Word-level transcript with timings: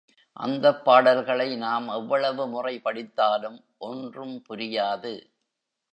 அந்தப் 0.37 0.85
பாடல்களை 0.85 1.55
நாம் 1.55 1.87
எவ்வளவு 1.89 2.47
முறை 2.47 2.79
படித்தாலும் 2.79 3.59
ஒன்றும் 3.81 4.43
புரியாது. 4.49 5.13